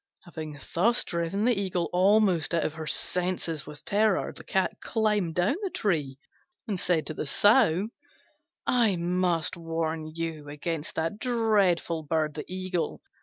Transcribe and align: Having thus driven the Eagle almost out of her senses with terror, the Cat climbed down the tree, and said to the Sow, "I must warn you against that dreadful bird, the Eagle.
Having 0.25 0.59
thus 0.73 1.03
driven 1.03 1.45
the 1.45 1.53
Eagle 1.55 1.87
almost 1.93 2.55
out 2.55 2.63
of 2.63 2.73
her 2.73 2.87
senses 2.87 3.67
with 3.67 3.85
terror, 3.85 4.33
the 4.35 4.43
Cat 4.43 4.77
climbed 4.81 5.35
down 5.35 5.57
the 5.61 5.69
tree, 5.69 6.17
and 6.67 6.79
said 6.79 7.05
to 7.05 7.13
the 7.13 7.27
Sow, 7.27 7.89
"I 8.65 8.95
must 8.95 9.55
warn 9.55 10.07
you 10.07 10.49
against 10.49 10.95
that 10.95 11.19
dreadful 11.19 12.01
bird, 12.01 12.33
the 12.33 12.45
Eagle. 12.51 13.03